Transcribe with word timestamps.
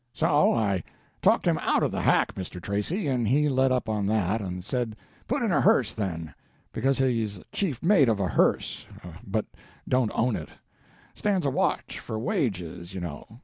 "So 0.15 0.53
I 0.55 0.83
talked 1.21 1.45
him 1.45 1.59
out 1.59 1.83
of 1.83 1.91
the 1.91 2.01
hack, 2.01 2.33
Mr. 2.33 2.59
Tracy, 2.59 3.05
and 3.07 3.27
he 3.27 3.47
let 3.47 3.71
up 3.71 3.87
on 3.87 4.07
that, 4.07 4.41
and 4.41 4.65
said 4.65 4.95
put 5.27 5.43
in 5.43 5.51
a 5.51 5.61
hearse, 5.61 5.93
then—because 5.93 6.97
he's 6.97 7.39
chief 7.51 7.83
mate 7.83 8.09
of 8.09 8.19
a 8.19 8.29
hearse 8.29 8.87
but 9.23 9.45
don't 9.87 10.11
own 10.15 10.35
it—stands 10.35 11.45
a 11.45 11.51
watch 11.51 11.99
for 11.99 12.17
wages, 12.17 12.95
you 12.95 12.99
know. 12.99 13.27